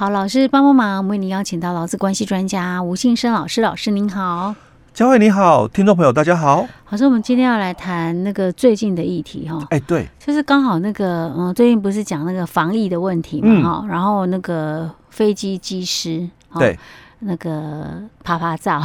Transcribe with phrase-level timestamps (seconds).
[0.00, 4.54] 好，老师帮帮忙，为您邀请到劳资关系专家吴信生老师，老师您好。
[4.94, 6.66] 嘉惠你好，听众朋友大家好。
[6.88, 9.62] 老师，我们今天要来谈那个最近的议题哈。
[9.68, 16.26] 哎，对，就是刚好那个嗯，最近不是讲那个防疫的问题嘛哈、嗯，然后那个飞机机师
[16.58, 16.78] 对。
[17.20, 18.82] 那个啪啪照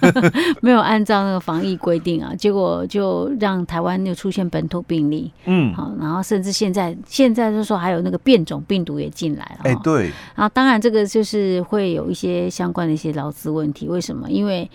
[0.60, 14.30] 没有按照那个防疫规定啊，结果就让台湾又出现本土病例，嗯，好，然后甚至现在现在就说还有那个变种病毒也进来了，哎，对，然后当然这个就是会有一些相关的一些劳资问题，为什么？
[14.30, 14.70] 因为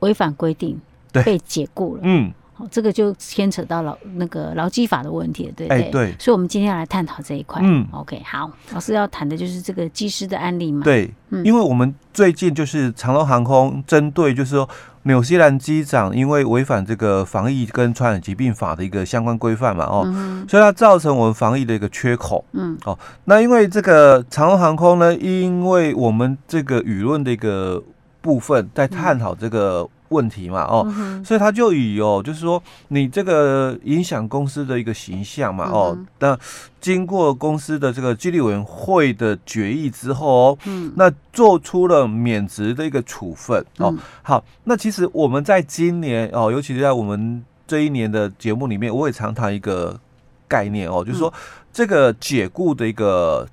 [0.00, 0.80] 违反规定
[1.12, 2.32] 被解雇了，嗯。
[2.70, 6.14] 这个就牵扯到劳那个劳基法的问题了，对不对？
[6.18, 7.60] 所以，我们今天要来探讨这一块。
[7.64, 10.82] 嗯，OK，好，老师要谈的就是这个机师的案例嘛。
[10.82, 14.68] 对，嗯，因为我们最近就是长荣航空针对就是说
[15.04, 22.44] 纽西兰机长因为违反这个防疫跟传染疾病法的一个相关规范嘛，哦、嗯，所以它造成我们防疫的一个缺口。
[22.52, 27.82] 嗯，哦，那因为这个长荣航空呢，因为我们这个舆论的一个
[28.20, 29.88] 部分在探讨这个。
[30.10, 36.38] 嗯问题嘛，哦、嗯，所以他就以哦，就是说你这个影响公司的一个形象嘛，哦，那
[36.80, 43.94] 经过公司的这个纪律委员会的决议之后哦，嗯，那做出了免职的一个处分哦。
[44.22, 50.00] 好，那其实我们在今年哦，尤其是在我们这一年的节目里面，我也常谈一个
[50.48, 51.30] 概念哦，就是说
[51.70, 53.46] 这个解雇的一个。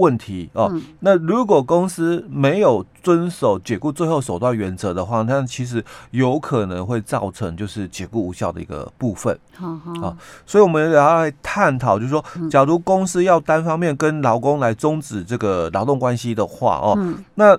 [0.00, 9.38] 问题哦，那如果公司没有遵守解雇最后手段原则的话，那其实有可能会造成就是解雇无效的一个部分。
[9.54, 16.98] 好，好，所以我们也要来探讨，就是说，假如公司要单方面跟劳工来终止这个劳动关系的话哦，
[17.34, 17.56] 那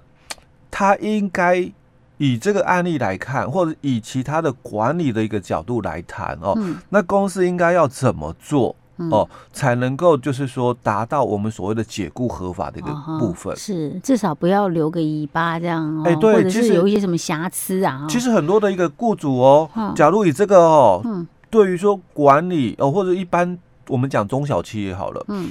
[0.69, 1.72] 他应该
[2.17, 6.58] 以这个案例来看，或者以其他的管理的一个角度来谈哦，
[6.89, 8.75] 那公司应该要怎么做？
[9.09, 18.05] 哦，才能够就是说达到我们所谓的解雇合法的一个部分，是至少不要留个尾巴这样，哎，对，或者是有一些什么瑕疵啊。
[18.09, 23.57] 其实很多的一个雇主哦，假如以这个哦，嗯，对于说管理哦，或者一般
[23.88, 25.50] 我们讲中小企业好了，嗯，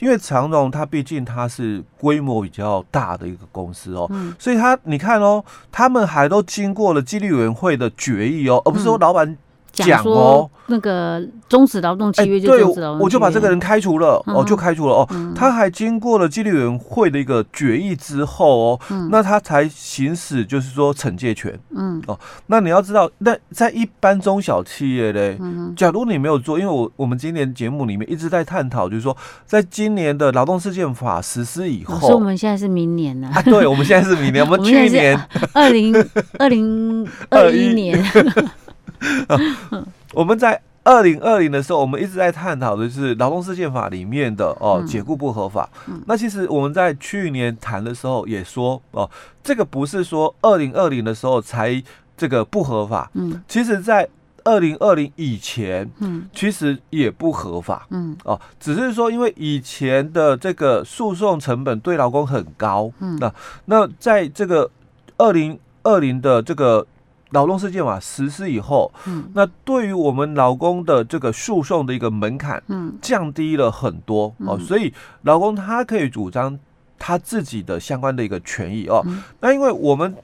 [0.00, 9.36] 因为长荣它毕竟它是规模比较大的一个公司哦，所以它你看哦，他们还都经过了纪律委员会的决议哦，而不是说老板。
[9.74, 15.08] 讲哦，那个终止劳动契约就终止劳动契约，我就把这个人开除了，哦，就开除了哦。
[15.34, 18.80] 他还经过了纪律委员会的一个决议之后哦，
[19.10, 21.58] 那他才行使就是说惩戒权。
[21.74, 25.38] 嗯哦，那你要知道，那在一般中小企业嘞，
[25.76, 33.30] 假如你没有做，因为我我们今年节目里面一直在探讨，就是说，在今年的劳动事件法实施以后，所以我们现在是明年呢？
[33.44, 35.18] 对，我们现在是明年，我们 去年
[35.52, 35.94] 二零
[36.38, 38.02] 二零二一年。
[40.12, 45.68] 我们在二零二零的时候，我们一直在探讨的是劳动事件法里面的哦，解雇不合法。
[46.06, 49.08] 那其实我们在去年谈的时候也说哦，
[49.42, 51.82] 这个不是说二零二零的时候才
[52.16, 53.10] 这个不合法。
[53.14, 54.06] 嗯，其实，在
[54.44, 57.86] 二零二零以前，嗯，其实也不合法。
[57.88, 62.92] 嗯，哦，只是说因为以前的这个诉讼成本对劳工很高。
[63.00, 64.70] 嗯，那那在这个
[65.16, 66.86] 二零二零的这个。
[67.34, 76.58] 劳动事件法实施以后，嗯，那对于我们劳工的这个诉讼的一个门槛，嗯，降低了很多哦，所以劳工他可以主张
[76.98, 79.04] 他自己的相关的一个权益哦。
[79.40, 80.14] 那因为我们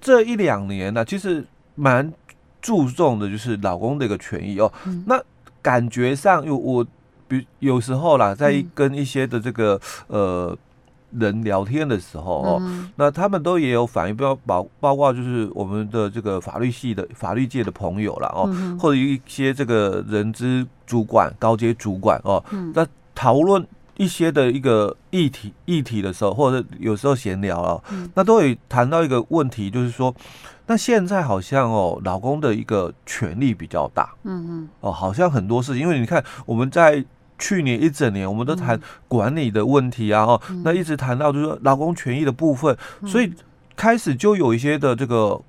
[0.00, 2.10] 这一两年呢，其实蛮
[2.62, 4.72] 注重的就是劳工的一个权益哦。
[5.06, 5.20] 那
[5.60, 6.86] 感觉上，有我
[7.28, 10.56] 比有时候啦，在跟一些的这个呃。
[11.12, 23.66] 人聊天的时候哦，嗯、那他们都也有反映，包包包括就是我们的这个法律系的法律界的朋友了哦，嗯、或者一些这个人资主管、高阶主管哦，在讨论
[23.96, 30.14] 一些的一个议题议题的时候，或者有时候闲聊哦，嗯、那都会谈到一个问题，就是说，
[30.66, 37.04] 那现在好像哦，老公的一个权力比较大，嗯嗯，哦，好像很多事情，因为你看我们在。
[37.40, 43.32] 去年一整年，我们都谈管理的问题啊，哈、嗯，那一直谈到就是说劳工权益的部分，嗯、所以
[43.74, 45.40] 开始就有一些的这个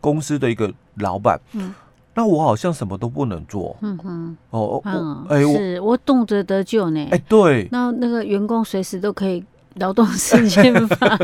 [0.00, 1.72] 公司的一个老板，嗯，
[2.14, 9.44] 那我好像什么都不能做，嗯哼，哦，嗯，哎，是我动辄得咎呢，哎，对，那那个员工随时都可以。
[9.74, 10.96] 劳动时间法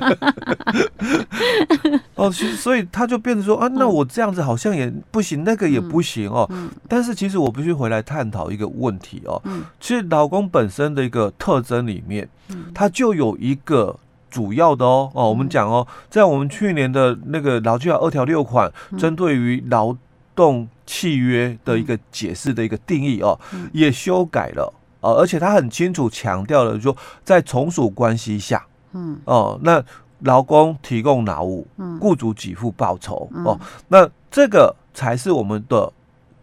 [2.24, 6.48] 哦，所以他就变成说啊，那我这样子好像也不行，那个也不行哦。
[6.88, 9.40] 但是其实我必须回来探讨一个问题哦。
[9.80, 12.28] 其实劳工本身的一个特征里面，
[12.72, 13.96] 它就有一个
[14.30, 19.96] 主要的哦哦，我们讲哦，在我们去年的那个劳基法二条六款，针对于劳
[20.34, 23.38] 动契约的一个解释的一个定义哦，
[23.72, 24.72] 也修改了。
[25.00, 29.84] 哦，而且他很清楚强调了，说在从属关系下，嗯，哦，那
[30.24, 35.92] 劳工提供劳务，嗯，雇主给付报酬，嗯、哦，那这个才是我们的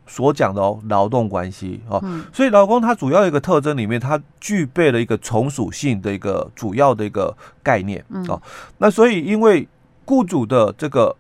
[0.07, 1.99] 所讲的哦，劳动关系哦。
[2.03, 8.41] 嗯、所以劳工它主要一个特征里面，它具备了一个从属性的一个主要的一个概念，嗯、哦，
[8.77, 9.67] 那所以因为
[10.05, 11.15] 雇主的这个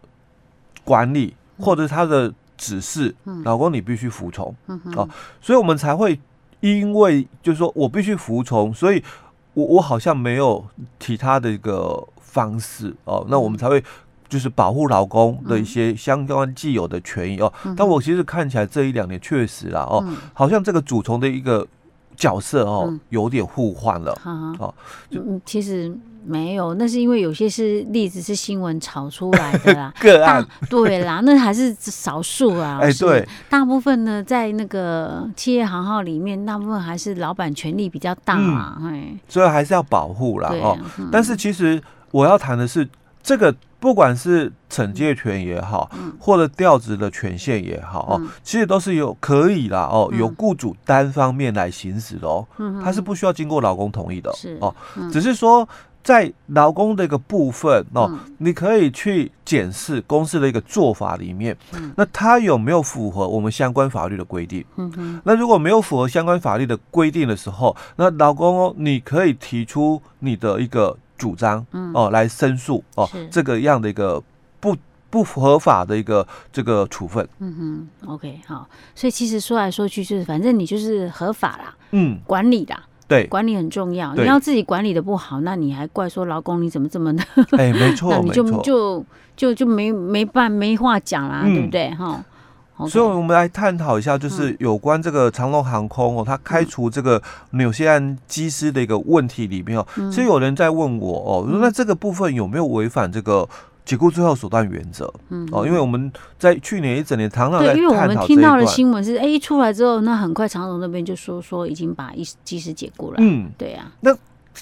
[0.83, 5.09] 管理或者他的指示，劳工你必须服从，嗯，哦，
[5.41, 6.19] 所以我们才会
[6.59, 9.03] 因为就是说我必须服从，所以
[9.53, 10.63] 我我好像没有
[10.99, 13.83] 其他的一个方式哦，那我们才会
[14.29, 17.51] 就是保护劳工的一些相关既有的权益哦。
[17.75, 21.67] 但我其实看起来这一两年确实啦哦，好像这个主从的一个
[22.15, 24.73] 角色哦有点互换了，哦，
[25.09, 25.95] 就其实。
[26.23, 32.77] 没有，那是因为有些是例子是新闻炒出来的啦， 个案对啦，那还是少数啊。
[32.79, 40.49] 哎，对，大部分呢，在那个企业行号里面，大部分还是老板权力比较大嘛，哎、嗯，所以还是要保护啦。
[40.49, 40.77] 对哦。
[40.99, 41.81] 嗯、但是其实
[42.11, 42.87] 我要谈的是，
[43.23, 55.67] 这个不管是惩戒权也好，嗯、或者调职的权限也好哦，嗯、其实都是有可以啦哦，由雇主单方面来行使的哦，嗯、他是不需要经过劳工同意的，哦，嗯、只是说。
[56.03, 64.65] 在劳工的一个部分哦，嗯、你可以去检视公司的一个做法里面，嗯、那他有没有符合我们相关法律的规定？
[64.77, 65.21] 嗯、哼。
[65.23, 74.19] 那如果没有符合相关法律的规定的时候，那劳工哦，你可以提出你的一个主张，嗯、哦，来申诉哦，这个样的一个
[74.59, 74.75] 不
[75.11, 77.27] 不合法的一个这个处分。
[77.37, 82.83] 嗯哼，OK，好，所以其实说来说去就是，反正你就是合法啦，嗯，管理啦。
[83.07, 84.15] 对，管理很重要。
[84.15, 87.23] 你要自己管理的不好，那你还怪说劳工你怎么这么的？
[87.57, 91.91] 哎，没错， 那你就就就就没没办没话讲啦，对不对？
[91.91, 92.23] 哈。
[92.87, 103.47] 所以，我们来探讨一下，就是有关这个长龙航空哦，它开除这个纽西兰机师的一个问题里面哦，其实有人在问我哦，那这个部分有没有违反这个？
[103.83, 105.45] 解雇最后手段原则，嗯。
[105.51, 114.15] 哦，因为我们在去年一整年常常在对，因为我们听到的新闻是，哎，一出来之后，那很快长荣那边就说说已经把一机师解雇了，嗯，对呀、啊，那。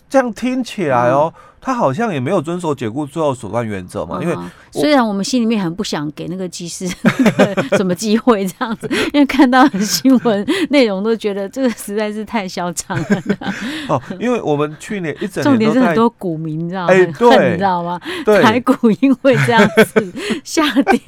[0.09, 4.19] 这样听起来哦，他好像也没有遵守解雇最后手段原则嘛。
[4.21, 4.35] 因为
[4.71, 6.87] 虽然我们心里面很不想给那个技师
[7.75, 13.05] 什么机会这样子，因为看到新闻内容都觉得这个实在是太嚣张了。
[13.89, 16.93] 哦，因为我们去年一整年 重点是很多股民，你知道吗？
[16.93, 17.99] 对，你知道吗？
[18.41, 20.13] 台股因为这样子
[20.43, 20.99] 下跌。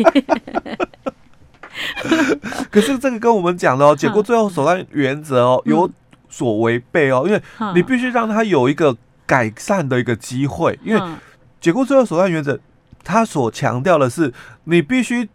[2.70, 5.90] 可是这个跟我们讲的哦，解雇最后手段原则哦有。
[6.32, 7.42] 所违背哦，因为
[7.76, 8.98] 你必须让他有一个
[9.28, 11.02] 改善的一个机会，因为
[11.60, 12.58] 解雇最后手段原则，
[13.04, 14.34] 他所强调的是，
[14.64, 15.30] 你必须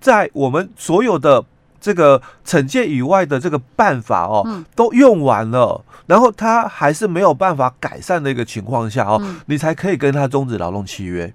[0.00, 1.44] 在我们所有的
[1.80, 11.32] 这个惩戒以外的这个办法哦，都用完了，然后他还是没有办法改善的一个情况下哦，你才可以跟他终止劳动契约。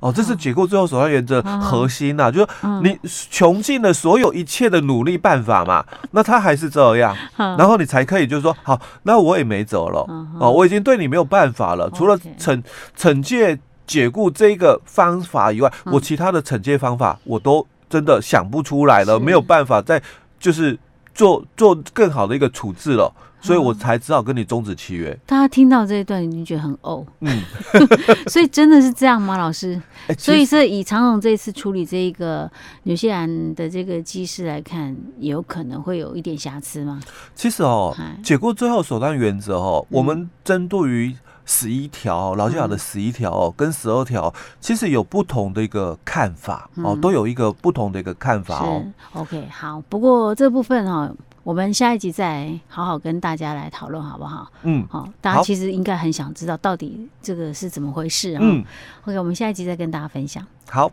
[0.00, 2.48] 哦，这是解雇最后手段原则核心呐、啊，就是
[2.82, 2.98] 你
[3.30, 10.04] 穷尽了所有一切的努力办法嘛，那他还是这样，然后你才可以就是说，好，那我也没辙了，
[10.40, 12.62] 哦，我已经对你没有办法了，除了惩
[12.98, 20.00] 惩戒解雇这个方法以外，我其他的惩戒方法我都真的想不出来了，没有办法再
[20.38, 20.78] 就是
[21.14, 23.12] 做做更好的一个处置了。
[23.40, 25.18] 所以我才只好跟你终止契约。
[25.26, 27.04] 大家听到这一段，已经觉得很呕。
[27.20, 27.42] 嗯，
[28.28, 29.80] 所以真的是这样吗，老师？
[30.08, 32.50] 欸、所以是以长荣这次处理这一个
[32.84, 37.00] 纽西兰的这个机师来看，有可能会有一点瑕疵吗？
[37.34, 41.14] 其实哦，解雇最后手段原则哦，嗯、我们针对于
[41.50, 48.84] 十一条劳基法的十一条哦，跟十二条，其实有不同的一个看法哦，都有一个不同的一个看法哦。
[49.14, 51.12] OK，好，不过这部分哦。
[51.42, 54.46] 我们下一集再好好跟大家来讨论，好不好？
[54.62, 58.38] 嗯，好，大家其实应该很想知道到底这个是怎么回事啊。
[58.40, 58.62] 嗯
[59.02, 60.46] ，OK，我们下一集再跟大家分享。
[60.68, 60.88] 好。